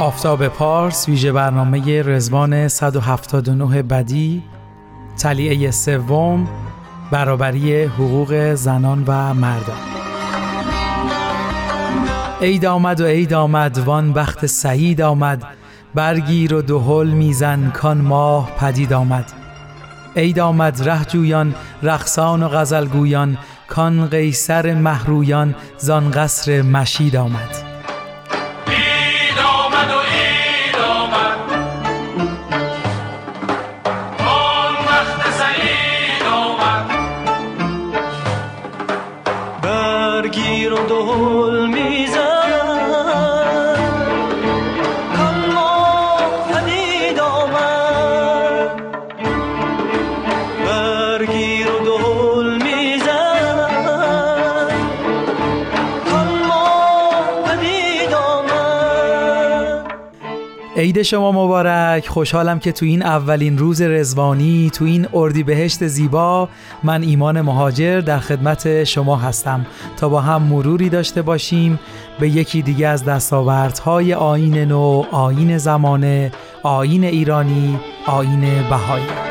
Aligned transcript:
آفتاب 0.00 0.48
پارس 0.48 1.08
ویژه 1.08 1.32
برنامه 1.32 2.02
رزوان 2.02 2.68
179 2.68 3.82
بدی 3.82 4.42
تلیعه 5.18 5.70
سوم 5.70 6.48
برابری 7.10 7.82
حقوق 7.84 8.54
زنان 8.54 9.04
و 9.06 9.34
مردان. 9.34 9.76
عید 12.40 12.66
آمد 12.66 13.00
و 13.00 13.06
عید 13.06 13.34
آمد 13.34 13.78
وان 13.78 14.12
بخت 14.12 14.46
سعید 14.46 15.00
آمد 15.00 15.44
برگیر 15.94 16.54
و 16.54 16.62
دهل 16.62 17.08
میزن 17.10 17.70
کان 17.70 17.98
ماه 17.98 18.50
پدید 18.50 18.92
آمد. 18.92 19.32
عید 20.16 20.40
آمد 20.40 20.88
ره 20.88 21.04
جویان 21.04 21.54
رقصان 21.82 22.42
و 22.42 22.48
غزلگویان 22.48 23.38
کان 23.68 24.06
قیصر 24.06 24.74
محرویان 24.74 25.54
زان 25.78 26.10
قصر 26.10 26.62
مشید 26.62 27.16
آمد. 27.16 27.59
برگیر 40.22 40.72
و 40.72 40.76
دهل 40.86 41.66
میزن 41.66 42.29
عید 60.80 61.02
شما 61.02 61.32
مبارک. 61.32 62.08
خوشحالم 62.08 62.58
که 62.58 62.72
تو 62.72 62.86
این 62.86 63.02
اولین 63.02 63.58
روز 63.58 63.82
رزوانی 63.82 64.70
تو 64.74 64.84
این 64.84 65.06
اردی 65.12 65.42
بهشت 65.42 65.86
زیبا 65.86 66.48
من 66.82 67.02
ایمان 67.02 67.40
مهاجر 67.40 68.00
در 68.00 68.18
خدمت 68.18 68.84
شما 68.84 69.16
هستم. 69.16 69.66
تا 69.96 70.08
با 70.08 70.20
هم 70.20 70.42
مروری 70.42 70.88
داشته 70.88 71.22
باشیم 71.22 71.80
به 72.20 72.28
یکی 72.28 72.62
دیگه 72.62 72.88
از 72.88 73.04
دستاوردهای 73.04 74.14
آین 74.14 74.58
نو 74.58 75.04
آین 75.10 75.58
زمانه 75.58 76.32
آین 76.62 77.04
ایرانی 77.04 77.80
آین 78.06 78.40
بهایی. 78.70 79.30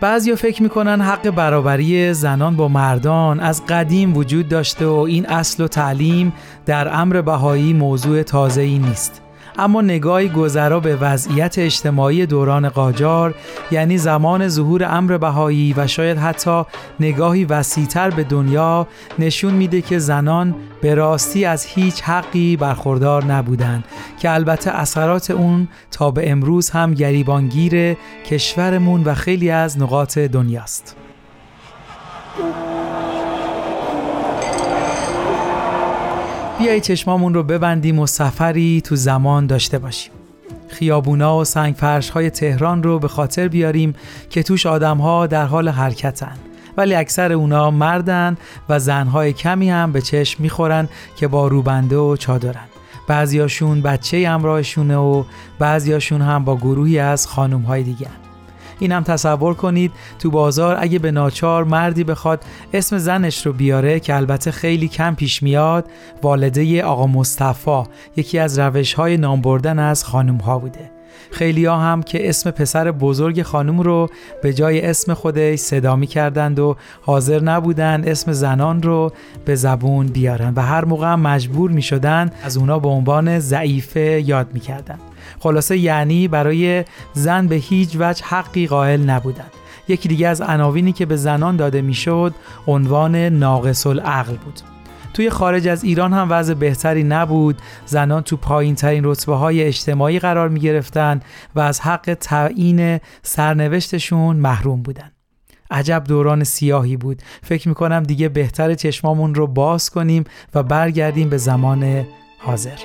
بعضیا 0.00 0.36
فکر 0.36 0.62
می‌کنن 0.62 1.00
حق 1.00 1.30
برابری 1.30 2.14
زنان 2.14 2.56
با 2.56 2.68
مردان 2.68 3.40
از 3.40 3.66
قدیم 3.66 4.16
وجود 4.16 4.48
داشته 4.48 4.86
و 4.86 4.98
این 4.98 5.26
اصل 5.26 5.64
و 5.64 5.68
تعلیم 5.68 6.32
در 6.66 7.00
امر 7.00 7.20
بهایی 7.20 7.72
موضوع 7.72 8.22
تازه 8.22 8.60
ای 8.60 8.78
نیست. 8.78 9.25
اما 9.58 9.82
نگاهی 9.82 10.28
گذرا 10.28 10.80
به 10.80 10.96
وضعیت 10.96 11.58
اجتماعی 11.58 12.26
دوران 12.26 12.68
قاجار 12.68 13.34
یعنی 13.70 13.98
زمان 13.98 14.48
ظهور 14.48 14.84
امر 14.84 15.18
بهایی 15.18 15.74
و 15.76 15.86
شاید 15.86 16.18
حتی 16.18 16.62
نگاهی 17.00 17.44
وسیعتر 17.44 18.10
به 18.10 18.24
دنیا 18.24 18.86
نشون 19.18 19.54
میده 19.54 19.80
که 19.80 19.98
زنان 19.98 20.54
به 20.80 20.94
راستی 20.94 21.44
از 21.44 21.64
هیچ 21.64 22.02
حقی 22.02 22.56
برخوردار 22.56 23.24
نبودند 23.24 23.84
که 24.18 24.30
البته 24.30 24.70
اثرات 24.70 25.30
اون 25.30 25.68
تا 25.90 26.10
به 26.10 26.30
امروز 26.30 26.70
هم 26.70 26.94
گریبانگیر 26.94 27.96
کشورمون 28.30 29.04
و 29.04 29.14
خیلی 29.14 29.50
از 29.50 29.78
نقاط 29.78 30.18
دنیاست. 30.18 30.96
بیایی 36.58 36.80
چشمامون 36.80 37.34
رو 37.34 37.42
ببندیم 37.42 37.98
و 37.98 38.06
سفری 38.06 38.80
تو 38.80 38.96
زمان 38.96 39.46
داشته 39.46 39.78
باشیم. 39.78 40.12
خیابونا 40.68 41.38
و 41.38 41.44
سنگ 41.44 41.76
های 42.14 42.30
تهران 42.30 42.82
رو 42.82 42.98
به 42.98 43.08
خاطر 43.08 43.48
بیاریم 43.48 43.94
که 44.30 44.42
توش 44.42 44.66
آدم 44.66 44.98
ها 44.98 45.26
در 45.26 45.46
حال 45.46 45.68
حرکتن. 45.68 46.36
ولی 46.76 46.94
اکثر 46.94 47.32
اونا 47.32 47.70
مردن 47.70 48.36
و 48.68 48.78
زنهای 48.78 49.32
کمی 49.32 49.70
هم 49.70 49.92
به 49.92 50.00
چشم 50.00 50.42
می‌خورن 50.42 50.88
که 51.16 51.28
با 51.28 51.48
روبنده 51.48 51.96
و 51.96 52.16
چادرن. 52.16 52.66
بعضیاشون 53.08 53.82
بچه 53.82 54.28
همراهشونه 54.28 54.96
و 54.96 55.24
بعضیاشون 55.58 56.22
هم 56.22 56.44
با 56.44 56.56
گروهی 56.56 56.98
از 56.98 57.26
خانوم 57.26 57.62
های 57.62 57.82
دیگه 57.82 58.08
این 58.78 58.92
هم 58.92 59.02
تصور 59.02 59.54
کنید 59.54 59.92
تو 60.18 60.30
بازار 60.30 60.76
اگه 60.80 60.98
به 60.98 61.10
ناچار 61.10 61.64
مردی 61.64 62.04
بخواد 62.04 62.44
اسم 62.72 62.98
زنش 62.98 63.46
رو 63.46 63.52
بیاره 63.52 64.00
که 64.00 64.14
البته 64.14 64.50
خیلی 64.50 64.88
کم 64.88 65.14
پیش 65.14 65.42
میاد 65.42 65.84
والده 66.22 66.84
آقا 66.84 67.06
مصطفی 67.06 67.82
یکی 68.16 68.38
از 68.38 68.58
روش 68.58 68.94
های 68.94 69.16
نام 69.16 69.40
بردن 69.40 69.78
از 69.78 70.04
خانم 70.04 70.36
ها 70.36 70.58
بوده. 70.58 70.95
خیلی 71.30 71.64
ها 71.64 71.76
هم 71.76 72.02
که 72.02 72.28
اسم 72.28 72.50
پسر 72.50 72.90
بزرگ 72.90 73.42
خانم 73.42 73.80
رو 73.80 74.08
به 74.42 74.52
جای 74.52 74.80
اسم 74.80 75.14
خودش 75.14 75.58
صدا 75.58 75.96
می 75.96 76.06
کردند 76.06 76.58
و 76.58 76.76
حاضر 77.02 77.40
نبودن 77.40 78.04
اسم 78.06 78.32
زنان 78.32 78.82
رو 78.82 79.12
به 79.44 79.54
زبون 79.54 80.06
بیارن 80.06 80.52
و 80.56 80.60
هر 80.60 80.84
موقع 80.84 81.14
مجبور 81.14 81.70
می 81.70 81.82
شدن 81.82 82.30
از 82.42 82.56
اونا 82.56 82.78
به 82.78 82.88
عنوان 82.88 83.38
ضعیفه 83.38 84.22
یاد 84.26 84.46
می 84.52 84.60
کردن. 84.60 84.98
خلاصه 85.38 85.78
یعنی 85.78 86.28
برای 86.28 86.84
زن 87.12 87.46
به 87.46 87.54
هیچ 87.54 87.96
وجه 87.98 88.24
حقی 88.24 88.66
قائل 88.66 89.00
نبودند. 89.00 89.50
یکی 89.88 90.08
دیگه 90.08 90.28
از 90.28 90.40
عناوینی 90.40 90.92
که 90.92 91.06
به 91.06 91.16
زنان 91.16 91.56
داده 91.56 91.82
می‌شد 91.82 92.34
عنوان 92.66 93.16
ناقص 93.16 93.86
العقل 93.86 94.36
بود. 94.36 94.75
توی 95.16 95.30
خارج 95.30 95.68
از 95.68 95.84
ایران 95.84 96.12
هم 96.12 96.26
وضع 96.30 96.54
بهتری 96.54 97.04
نبود. 97.04 97.58
زنان 97.86 98.22
تو 98.22 98.36
پایین 98.36 98.74
ترین 98.74 99.04
رتبه 99.04 99.34
های 99.34 99.62
اجتماعی 99.62 100.18
قرار 100.18 100.48
می 100.48 100.60
گرفتن 100.60 101.20
و 101.54 101.60
از 101.60 101.80
حق 101.80 102.16
تعیین 102.20 103.00
سرنوشتشون 103.22 104.36
محروم 104.36 104.82
بودن. 104.82 105.10
عجب 105.70 106.04
دوران 106.08 106.44
سیاهی 106.44 106.96
بود. 106.96 107.22
فکر 107.42 107.72
کنم 107.72 108.02
دیگه 108.02 108.28
بهتر 108.28 108.74
چشمامون 108.74 109.34
رو 109.34 109.46
باز 109.46 109.90
کنیم 109.90 110.24
و 110.54 110.62
برگردیم 110.62 111.28
به 111.28 111.36
زمان 111.36 112.06
حاضر. 112.38 112.78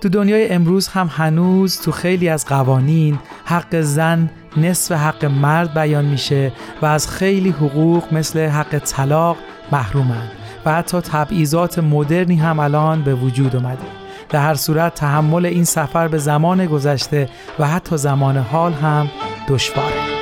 تو 0.00 0.08
دنیای 0.08 0.48
امروز 0.48 0.88
هم 0.88 1.10
هنوز 1.12 1.80
تو 1.80 1.92
خیلی 1.92 2.28
از 2.28 2.46
قوانین 2.46 3.18
حق 3.44 3.80
زن 3.80 4.30
نصف 4.56 4.92
حق 4.92 5.24
مرد 5.24 5.74
بیان 5.74 6.04
میشه 6.04 6.52
و 6.82 6.86
از 6.86 7.08
خیلی 7.08 7.50
حقوق 7.50 8.14
مثل 8.14 8.46
حق 8.46 8.78
طلاق 8.78 9.36
محرومند 9.72 10.45
و 10.66 10.72
حتی 10.72 11.00
تبعیضات 11.00 11.78
مدرنی 11.78 12.36
هم 12.36 12.58
الان 12.58 13.02
به 13.02 13.14
وجود 13.14 13.56
اومده. 13.56 13.86
در 14.28 14.40
هر 14.40 14.54
صورت 14.54 14.94
تحمل 14.94 15.46
این 15.46 15.64
سفر 15.64 16.08
به 16.08 16.18
زمان 16.18 16.66
گذشته 16.66 17.28
و 17.58 17.66
حتی 17.66 17.96
زمان 17.96 18.36
حال 18.36 18.72
هم 18.72 19.10
دشواره. 19.48 20.15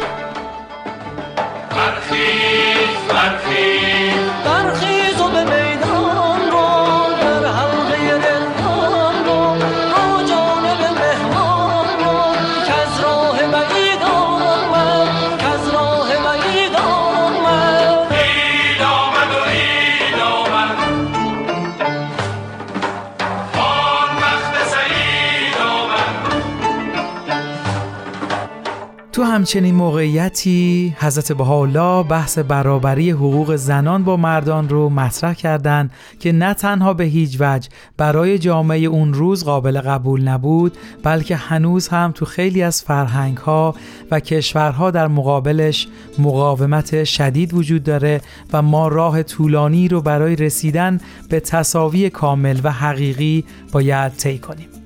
همچنین 29.35 29.75
موقعیتی 29.75 30.95
حضرت 30.99 31.33
بهاءالله 31.33 32.03
بحث 32.03 32.39
برابری 32.39 33.11
حقوق 33.11 33.57
زنان 33.57 34.05
با 34.05 34.17
مردان 34.17 34.69
رو 34.69 34.89
مطرح 34.89 35.35
کردند 35.35 35.91
که 36.21 36.33
نه 36.33 36.55
تنها 36.55 36.95
به 36.95 37.05
هیچ 37.05 37.37
وجه 37.41 37.69
برای 37.97 38.39
جامعه 38.39 38.79
اون 38.79 39.15
روز 39.15 39.45
قابل 39.45 39.81
قبول 39.81 40.29
نبود 40.29 40.77
بلکه 41.03 41.37
هنوز 41.37 41.89
هم 41.89 42.13
تو 42.15 42.25
خیلی 42.25 42.63
از 42.63 42.83
فرهنگ 42.83 43.37
ها 43.37 43.75
و 44.11 44.21
کشورها 44.21 44.91
در 44.91 45.09
مقابلش 45.09 45.89
مقاومت 46.19 47.05
شدید 47.05 47.55
وجود 47.55 47.85
داره 47.85 48.21
و 48.53 48.63
ما 48.63 48.89
راه 48.89 49.23
طولانی 49.23 49.89
رو 49.89 50.01
برای 50.01 50.37
رسیدن 50.37 51.01
به 51.29 51.41
تصاوی 51.41 52.11
کامل 52.11 52.61
و 52.63 52.73
حقیقی 52.73 53.45
باید 53.73 54.13
طی 54.17 54.39
کنیم. 54.39 54.84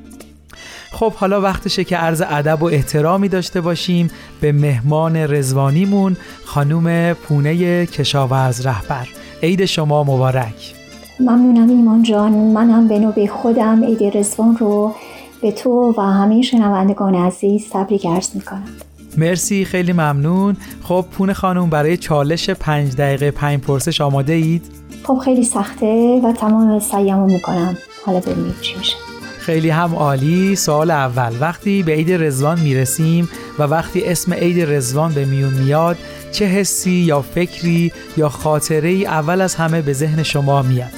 خب 0.92 1.12
حالا 1.12 1.40
وقتشه 1.40 1.84
که 1.84 1.96
عرض 1.96 2.22
ادب 2.28 2.62
و 2.62 2.66
احترامی 2.66 3.28
داشته 3.28 3.60
باشیم 3.60 4.10
به 4.40 4.52
مهمان 4.52 5.16
رزوانیمون 5.16 6.16
خانوم 6.44 7.12
پونه 7.12 7.86
کشاورز 7.86 8.66
رهبر. 8.66 9.08
عید 9.42 9.64
شما 9.64 10.04
مبارک. 10.04 10.74
ممنونم 11.20 11.68
ایمان 11.68 12.02
جان. 12.02 12.32
منم 12.32 12.88
به 12.88 12.98
نوبه 12.98 13.26
خودم 13.26 13.84
عید 13.84 14.16
رزوان 14.16 14.56
رو 14.56 14.94
به 15.42 15.52
تو 15.52 15.94
و 15.98 16.00
همه 16.00 16.42
شنوندگان 16.42 17.14
عزیز 17.14 17.66
تبریک 17.72 18.06
عرض 18.06 18.34
می‌کنم. 18.34 18.68
مرسی 19.16 19.64
خیلی 19.64 19.92
ممنون. 19.92 20.56
خب 20.82 21.04
پونه 21.12 21.32
خانوم 21.32 21.70
برای 21.70 21.96
چالش 21.96 22.50
پنج 22.50 22.96
دقیقه 22.96 23.30
پنج 23.30 23.60
پرسش 23.60 24.00
آماده 24.00 24.32
اید؟ 24.32 24.62
خب 25.04 25.18
خیلی 25.24 25.44
سخته 25.44 26.20
و 26.24 26.32
تمام 26.32 26.78
سعیمو 26.78 27.26
می‌کنم. 27.26 27.76
حالا 28.06 28.20
ببینید 28.20 28.60
چی 28.60 28.78
میشه. 28.78 28.96
خیلی 29.48 29.70
هم 29.70 29.94
عالی. 29.94 30.56
سوال 30.56 30.90
اول 30.90 31.32
وقتی 31.40 31.82
به 31.82 31.92
عید 31.92 32.12
رزوان 32.12 32.60
می‌رسیم 32.60 33.28
و 33.58 33.62
وقتی 33.62 34.04
اسم 34.04 34.34
عید 34.34 34.70
رزوان 34.70 35.12
به 35.12 35.24
میون 35.24 35.54
میاد 35.54 35.96
چه 36.32 36.44
حسی 36.44 36.90
یا 36.90 37.22
فکری 37.22 37.92
یا 38.16 38.28
خاطره 38.28 38.88
ای 38.88 39.06
اول 39.06 39.40
از 39.40 39.54
همه 39.54 39.82
به 39.82 39.92
ذهن 39.92 40.22
شما 40.22 40.62
میاد؟ 40.62 40.88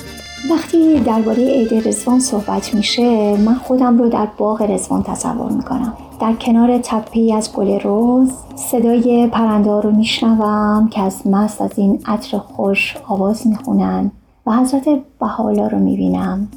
وقتی 0.51 1.01
درباره 1.01 1.45
عید 1.45 1.89
رزوان 1.89 2.21
صحبت 2.21 2.75
میشه 2.75 3.37
من 3.37 3.55
خودم 3.55 3.99
رو 3.99 4.09
در 4.09 4.29
باغ 4.39 4.63
رزوان 4.63 5.03
تصور 5.03 5.53
می‌کنم. 5.53 5.93
در 6.21 6.33
کنار 6.33 6.79
تپه 6.79 7.35
از 7.37 7.53
گل 7.53 7.81
روز 7.81 8.31
صدای 8.71 9.29
پرنده 9.33 9.71
رو 9.71 9.91
میشنوم 9.91 10.89
که 10.93 11.01
از 11.01 11.27
مست 11.27 11.61
از 11.61 11.71
این 11.77 12.03
عطر 12.07 12.39
خوش 12.39 12.97
آواز 13.09 13.47
می‌خونن 13.47 14.11
و 14.47 14.53
حضرت 14.53 14.85
بحالا 15.21 15.67
رو 15.67 15.79
می‌بینم. 15.79 16.49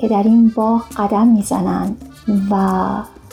که 0.00 0.08
در 0.08 0.22
این 0.22 0.52
باغ 0.56 0.82
قدم 0.96 1.26
می‌زنن 1.26 1.96
و 2.50 2.86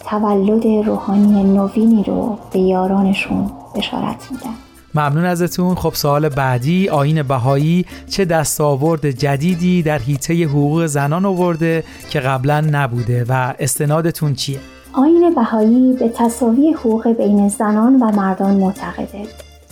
تولد 0.09 0.67
روحانی 0.87 1.43
نوینی 1.43 2.03
رو 2.03 2.37
به 2.53 2.59
یارانشون 2.59 3.51
بشارت 3.75 4.31
میدن 4.31 4.53
ممنون 4.95 5.25
ازتون 5.25 5.75
خب 5.75 5.93
سوال 5.93 6.29
بعدی 6.29 6.89
آین 6.89 7.23
بهایی 7.23 7.85
چه 8.09 8.25
دستاورد 8.25 9.09
جدیدی 9.11 9.83
در 9.83 9.97
حیطه 9.97 10.43
حقوق 10.43 10.85
زنان 10.85 11.25
آورده 11.25 11.83
که 12.09 12.19
قبلا 12.19 12.61
نبوده 12.61 13.25
و 13.29 13.53
استنادتون 13.59 14.33
چیه؟ 14.33 14.59
آین 14.93 15.35
بهایی 15.35 15.93
به 15.93 16.09
تصاوی 16.09 16.71
حقوق 16.73 17.07
بین 17.07 17.49
زنان 17.49 17.95
و 17.95 18.11
مردان 18.11 18.55
معتقده 18.55 19.23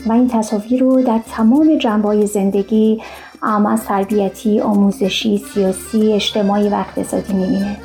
و 0.07 0.11
این 0.11 0.27
تصاوی 0.27 0.77
رو 0.77 1.03
در 1.03 1.19
تمام 1.31 1.77
جنبای 1.77 2.27
زندگی 2.27 3.01
اما 3.43 3.69
از 3.69 3.83
تربیتی، 3.85 4.59
آموزشی، 4.59 5.37
سیاسی، 5.53 6.13
اجتماعی 6.13 6.69
و 6.69 6.75
اقتصادی 6.75 7.33
می‌بینه. 7.33 7.77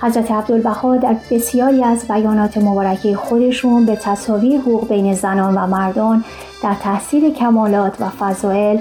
حضرت 0.00 0.30
عبدالبها 0.30 0.96
در 0.96 1.16
بسیاری 1.30 1.84
از 1.84 2.08
بیانات 2.08 2.58
مبارکه 2.58 3.16
خودشون 3.16 3.86
به 3.86 3.96
تصاوی 3.96 4.56
حقوق 4.56 4.88
بین 4.88 5.14
زنان 5.14 5.54
و 5.54 5.66
مردان 5.66 6.24
در 6.62 6.74
تحصیل 6.74 7.34
کمالات 7.34 8.00
و 8.00 8.08
فضائل 8.08 8.78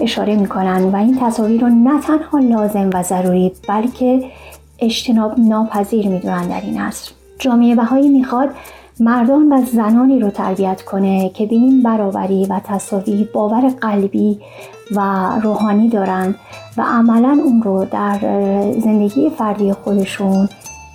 اشاره 0.00 0.36
می‌کنن 0.36 0.82
و 0.82 0.96
این 0.96 1.18
تصاویر 1.20 1.60
رو 1.60 1.68
نه 1.68 2.00
تنها 2.00 2.38
لازم 2.38 2.90
و 2.94 3.02
ضروری 3.02 3.52
بلکه 3.68 4.24
اجتناب 4.78 5.34
ناپذیر 5.38 6.08
می‌دونن 6.08 6.48
در 6.48 6.60
این 6.60 6.80
عصر. 6.80 7.10
جامعه 7.38 7.74
بهایی 7.74 8.08
می‌خواد 8.08 8.50
مردان 9.00 9.52
و 9.52 9.64
زنانی 9.64 10.20
رو 10.20 10.30
تربیت 10.30 10.82
کنه 10.82 11.30
که 11.34 11.46
به 11.46 11.54
این 11.54 11.82
برابری 11.82 12.46
و 12.46 12.60
تصاوی 12.64 13.28
باور 13.32 13.68
قلبی 13.80 14.40
و 14.96 15.30
روحانی 15.42 15.88
دارند 15.88 16.34
و 16.76 16.82
عملا 16.82 17.40
اون 17.44 17.62
رو 17.62 17.84
در 17.84 18.18
زندگی 18.80 19.30
فردی 19.30 19.72
خودشون 19.72 20.48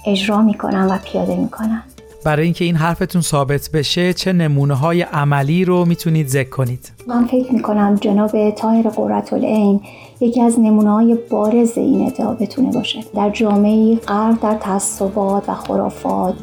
اجرا 0.05 0.41
می‌کنن 0.41 0.88
و 0.88 0.97
پیاده 0.97 1.35
می‌کنن. 1.35 1.83
برای 2.25 2.44
اینکه 2.44 2.65
این 2.65 2.75
حرفتون 2.75 3.21
ثابت 3.21 3.69
بشه 3.73 4.13
چه 4.13 4.33
نمونه 4.33 4.73
های 4.73 5.01
عملی 5.01 5.65
رو 5.65 5.85
می‌تونید 5.85 6.27
ذکر 6.27 6.50
کنید؟ 6.50 6.91
من 7.07 7.25
فکر 7.25 7.53
می‌کنم 7.53 7.95
جناب 8.01 8.50
تاهر 8.50 8.89
قررت 8.89 9.33
العین 9.33 9.81
یکی 10.19 10.41
از 10.41 10.59
نمونه 10.59 10.91
های 10.91 11.17
بارز 11.29 11.77
این 11.77 12.07
ادعا 12.07 12.33
بتونه 12.33 12.71
باشه. 12.71 13.00
در 13.15 13.29
جامعه 13.29 13.95
غرق 13.95 14.41
در 14.41 14.55
تعصبات 14.55 15.50
و 15.50 15.53
خرافات 15.53 16.35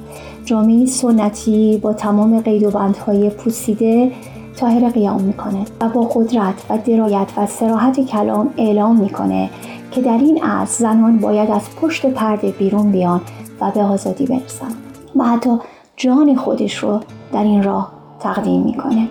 جامعه 0.51 0.87
سنتی 0.87 1.79
با 1.83 1.93
تمام 1.93 2.41
قید 2.41 2.63
و 2.63 2.71
بندهای 2.71 3.31
پوسیده 3.31 4.13
تاهر 4.57 4.89
قیام 4.89 5.23
می‌کنه 5.23 5.65
و 5.81 5.89
با 5.89 6.01
قدرت 6.01 6.55
و 6.71 6.79
درایت 6.79 7.29
و 7.37 7.47
سراحت 7.47 8.01
کلام 8.01 8.51
اعلام 8.57 8.97
می‌کنه 8.97 9.51
که 9.91 10.01
در 10.01 10.19
این 10.19 10.43
عصر 10.45 10.79
زنان 10.85 11.19
باید 11.19 11.51
از 11.51 11.63
پشت 11.81 12.07
پرده 12.07 12.51
بیرون 12.51 12.93
بیان 12.93 13.21
و 13.61 13.71
به 13.71 13.83
آزادی 13.83 14.27
برسن 14.27 14.71
و 15.17 15.25
حتی 15.25 15.59
جان 15.97 16.37
خودش 16.37 16.77
رو 16.79 17.01
در 17.33 17.43
این 17.43 17.63
راه 17.63 17.93
تقدیم 18.21 18.63
می‌کنه. 18.63 19.09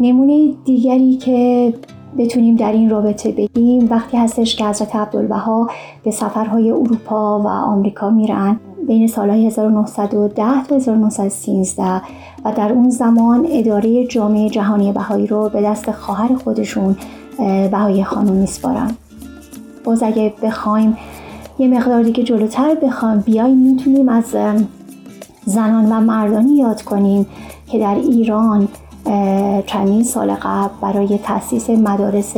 نمونه 0.00 0.52
دیگری 0.64 1.16
که 1.16 1.74
بتونیم 2.18 2.56
در 2.56 2.72
این 2.72 2.90
رابطه 2.90 3.32
بگیم. 3.32 3.88
وقتی 3.90 4.16
هستش 4.16 4.56
که 4.56 4.64
حضرت 4.64 4.96
عبدالبها 4.96 5.70
به 6.04 6.10
سفرهای 6.10 6.70
اروپا 6.70 7.40
و 7.40 7.46
آمریکا 7.46 8.10
میرن 8.10 8.60
بین 8.86 9.06
سالهای 9.06 9.46
1910 9.46 10.64
تا 10.64 10.76
1913 10.76 12.02
و 12.44 12.52
در 12.56 12.72
اون 12.72 12.90
زمان 12.90 13.46
اداره 13.50 14.06
جامعه 14.06 14.48
جهانی 14.48 14.92
بهایی 14.92 15.26
رو 15.26 15.48
به 15.48 15.62
دست 15.62 15.90
خواهر 15.90 16.34
خودشون 16.34 16.96
بهایی 17.70 18.04
خانم 18.04 18.32
میسپارن. 18.32 18.90
باز 19.84 20.02
اگه 20.02 20.34
بخوایم 20.42 20.96
یه 21.58 21.68
مقدار 21.68 22.02
دیگه 22.02 22.22
جلوتر 22.22 22.74
بخوایم 22.74 23.20
بیایم 23.20 23.56
می‌تونیم 23.56 24.08
از 24.08 24.36
زنان 25.44 25.92
و 25.92 26.00
مردانی 26.00 26.56
یاد 26.56 26.82
کنیم 26.82 27.26
که 27.66 27.78
در 27.78 27.94
ایران 27.94 28.68
چندین 29.66 30.04
سال 30.04 30.34
قبل 30.34 30.74
برای 30.82 31.18
تاسیس 31.18 31.70
مدارس 31.70 32.32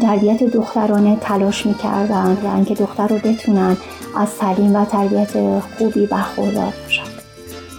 تربیت 0.00 0.44
دخترانه 0.44 1.16
تلاش 1.20 1.66
می‌کردن 1.66 2.36
و 2.44 2.64
که 2.64 2.74
دختر 2.74 3.08
رو 3.08 3.18
بتونن 3.18 3.76
از 4.16 4.36
تعلیم 4.38 4.76
و 4.76 4.84
تربیت 4.84 5.60
خوبی 5.60 6.06
برخوردار 6.06 6.72
باشن. 6.84 7.02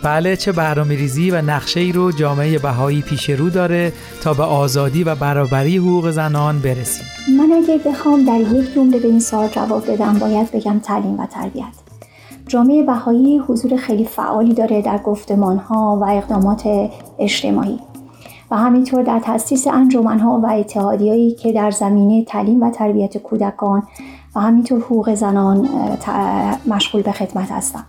بله 0.03 0.35
چه 0.35 0.51
برنامه 0.51 0.95
ریزی 0.95 1.31
و 1.31 1.41
نقشه 1.41 1.79
ای 1.79 1.91
رو 1.91 2.11
جامعه 2.11 2.59
بهایی 2.59 3.01
پیش 3.01 3.29
رو 3.29 3.49
داره 3.49 3.93
تا 4.23 4.33
به 4.33 4.43
آزادی 4.43 5.03
و 5.03 5.15
برابری 5.15 5.77
حقوق 5.77 6.11
زنان 6.11 6.59
برسیم. 6.59 7.05
من 7.37 7.51
اگه 7.51 7.77
بخوام 7.85 8.25
در 8.25 8.39
یک 8.39 8.73
جمله 8.75 8.99
به 8.99 9.07
این 9.07 9.19
سوال 9.19 9.47
جواب 9.47 9.91
بدم 9.91 10.19
باید 10.19 10.51
بگم 10.51 10.79
تعلیم 10.79 11.19
و 11.19 11.25
تربیت. 11.25 11.65
جامعه 12.47 12.83
بهایی 12.83 13.37
حضور 13.37 13.77
خیلی 13.77 14.05
فعالی 14.05 14.53
داره 14.53 14.81
در 14.81 14.99
ها 15.69 15.99
و 16.01 16.05
اقدامات 16.05 16.89
اجتماعی 17.21 17.79
و 18.51 18.55
همینطور 18.55 19.03
در 19.03 19.19
تاسیس 19.19 19.67
ها 19.67 20.41
و 20.43 20.47
اتحادیهایی 20.47 21.31
که 21.31 21.53
در 21.53 21.71
زمینه 21.71 22.23
تعلیم 22.23 22.63
و 22.63 22.69
تربیت 22.69 23.17
کودکان 23.17 23.83
و 24.35 24.39
همینطور 24.39 24.79
حقوق 24.79 25.13
زنان 25.13 25.69
مشغول 26.67 27.01
به 27.01 27.11
خدمت 27.11 27.51
هستند. 27.51 27.85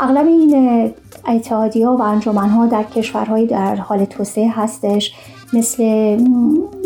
اغلب 0.00 0.26
این 0.26 0.90
اتحادی 1.28 1.82
ها 1.82 1.96
و 1.96 2.02
ها 2.48 2.66
در 2.66 2.82
کشورهای 2.82 3.46
در 3.46 3.76
حال 3.76 4.04
توسعه 4.04 4.50
هستش 4.50 5.14
مثل 5.52 5.82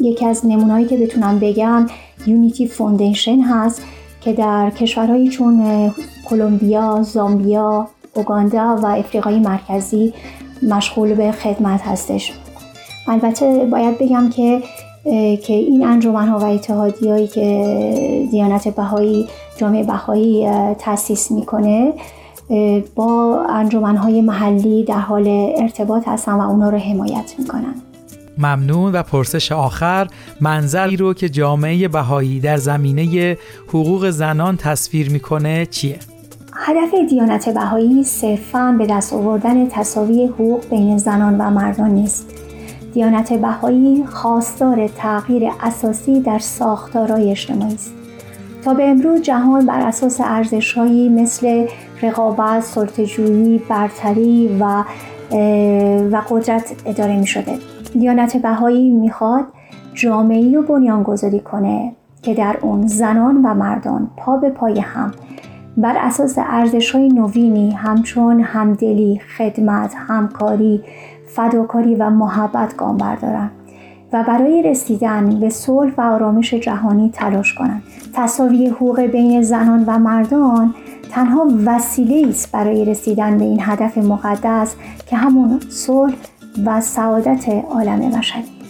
یکی 0.02 0.26
از 0.26 0.46
نمونهایی 0.46 0.86
که 0.86 0.96
بتونم 0.96 1.38
بگم 1.38 1.86
یونیتی 2.26 2.66
فوندیشن 2.66 3.40
هست 3.40 3.82
که 4.20 4.32
در 4.32 4.70
کشورهایی 4.70 5.28
چون 5.28 5.90
کلمبیا، 6.24 7.02
زامبیا، 7.02 7.88
اوگاندا 8.14 8.76
و 8.82 8.86
افریقای 8.86 9.38
مرکزی 9.38 10.14
مشغول 10.62 11.14
به 11.14 11.32
خدمت 11.32 11.80
هستش 11.82 12.32
البته 13.08 13.64
باید 13.64 13.98
بگم 13.98 14.30
که 14.30 14.62
که 15.36 15.52
این 15.52 15.86
انجمن 15.86 16.28
ها 16.28 16.38
و 16.38 16.44
اتحادی 16.44 17.08
هایی 17.08 17.26
که 17.26 18.28
دیانت 18.30 18.68
بهایی 18.68 19.28
جامعه 19.56 19.84
بهایی 19.84 20.48
تاسیس 20.78 21.30
می‌کنه 21.30 21.92
با 22.94 23.42
انجمن 23.48 23.96
های 23.96 24.20
محلی 24.20 24.84
در 24.84 24.98
حال 24.98 25.28
ارتباط 25.56 26.08
هستن 26.08 26.32
و 26.32 26.40
اونا 26.40 26.70
رو 26.70 26.78
حمایت 26.78 27.34
می‌کنن 27.38 27.74
ممنون 28.38 28.92
و 28.92 29.02
پرسش 29.02 29.52
آخر 29.52 30.08
منظری 30.40 30.96
رو 30.96 31.14
که 31.14 31.28
جامعه 31.28 31.88
بهایی 31.88 32.40
در 32.40 32.56
زمینه 32.56 33.36
حقوق 33.68 34.10
زنان 34.10 34.56
تصویر 34.56 35.10
می‌کنه 35.10 35.66
چیه؟ 35.66 35.98
هدف 36.64 36.94
دیانت 37.08 37.48
بهایی 37.48 38.04
صرفا 38.04 38.74
به 38.78 38.86
دست 38.86 39.12
آوردن 39.12 39.68
تصاوی 39.68 40.26
حقوق 40.26 40.68
بین 40.70 40.98
زنان 40.98 41.38
و 41.38 41.50
مردان 41.50 41.90
نیست. 41.90 42.26
دیانت 42.94 43.32
بهایی 43.32 44.04
خواستار 44.06 44.88
تغییر 44.88 45.50
اساسی 45.60 46.20
در 46.20 46.38
ساختارهای 46.38 47.30
اجتماعی 47.30 47.74
است. 47.74 47.92
تا 48.64 48.74
به 48.74 48.88
امروز 48.88 49.22
جهان 49.22 49.66
بر 49.66 49.80
اساس 49.80 50.20
ارزشهایی 50.24 51.08
مثل 51.08 51.66
رقابت، 52.02 52.60
سلطه‌جویی، 52.60 53.60
برتری 53.68 54.58
و 54.60 54.84
و 56.12 56.22
قدرت 56.30 56.72
اداره 56.86 57.16
می 57.16 57.26
شده. 57.26 57.58
دیانت 57.92 58.36
بهایی 58.36 58.90
می‌خواد 58.90 59.44
جامعه 59.94 60.54
رو 60.54 60.62
بنیانگذاری 60.62 61.40
کنه 61.40 61.92
که 62.22 62.34
در 62.34 62.56
اون 62.62 62.86
زنان 62.86 63.36
و 63.36 63.54
مردان 63.54 64.10
پا 64.16 64.36
به 64.36 64.50
پای 64.50 64.80
هم 64.80 65.12
بر 65.76 65.96
اساس 65.96 66.34
ارزش 66.38 66.90
های 66.90 67.08
نوینی 67.08 67.70
همچون 67.70 68.40
همدلی، 68.40 69.20
خدمت، 69.38 69.94
همکاری، 69.96 70.84
فداکاری 71.26 71.94
و 71.94 72.10
محبت 72.10 72.76
گام 72.76 72.96
بردارند 72.96 73.50
و 74.12 74.24
برای 74.28 74.62
رسیدن 74.62 75.40
به 75.40 75.50
صلح 75.50 75.92
و 75.98 76.00
آرامش 76.00 76.54
جهانی 76.54 77.10
تلاش 77.10 77.54
کنند. 77.54 77.82
تصاوی 78.14 78.66
حقوق 78.66 79.00
بین 79.00 79.42
زنان 79.42 79.84
و 79.86 79.98
مردان 79.98 80.74
تنها 81.10 81.48
وسیله 81.64 82.28
است 82.28 82.52
برای 82.52 82.84
رسیدن 82.84 83.38
به 83.38 83.44
این 83.44 83.58
هدف 83.60 83.98
مقدس 83.98 84.74
که 85.06 85.16
همون 85.16 85.60
صلح 85.68 86.14
و 86.66 86.80
سعادت 86.80 87.48
عالم 87.48 88.10
بشری 88.10 88.61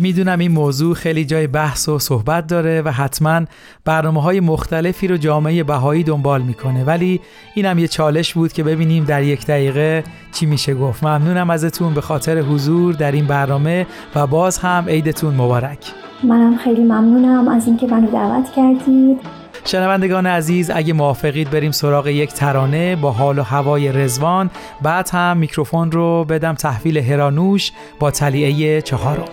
می‌دونم 0.00 0.38
این 0.38 0.52
موضوع 0.52 0.94
خیلی 0.94 1.24
جای 1.24 1.46
بحث 1.46 1.88
و 1.88 1.98
صحبت 1.98 2.46
داره 2.46 2.82
و 2.82 2.88
حتما 2.88 3.40
برنامه 3.84 4.22
های 4.22 4.40
مختلفی 4.40 5.08
رو 5.08 5.16
جامعه 5.16 5.62
بهایی 5.62 6.04
دنبال 6.04 6.42
می‌کنه. 6.42 6.84
ولی 6.84 7.20
اینم 7.54 7.78
یه 7.78 7.88
چالش 7.88 8.34
بود 8.34 8.52
که 8.52 8.62
ببینیم 8.62 9.04
در 9.04 9.22
یک 9.22 9.46
دقیقه 9.46 10.04
چی 10.32 10.46
میشه 10.46 10.74
گفت. 10.74 11.04
ممنونم 11.04 11.50
ازتون 11.50 11.94
به 11.94 12.00
خاطر 12.00 12.38
حضور 12.38 12.94
در 12.94 13.12
این 13.12 13.26
برنامه 13.26 13.86
و 14.14 14.26
باز 14.26 14.58
هم 14.58 14.84
عیدتون 14.88 15.34
مبارک. 15.34 15.78
منم 16.22 16.56
خیلی 16.56 16.82
ممنونم 16.82 17.48
از 17.48 17.66
اینکه 17.66 17.86
منو 17.86 18.10
دعوت 18.10 18.52
کردید. 18.56 19.20
شنوندگان 19.64 20.26
عزیز 20.26 20.70
اگه 20.74 20.92
موافقید 20.92 21.50
بریم 21.50 21.70
سراغ 21.70 22.06
یک 22.06 22.32
ترانه 22.32 22.96
با 22.96 23.10
حال 23.12 23.38
و 23.38 23.42
هوای 23.42 23.92
رزوان 23.92 24.50
بعد 24.82 25.10
هم 25.12 25.36
میکروفون 25.36 25.92
رو 25.92 26.24
بدم 26.24 26.54
تحویل 26.54 26.98
هرانوش 26.98 27.72
با 27.98 28.10
تلیعه 28.10 28.82
چهارم. 28.82 29.24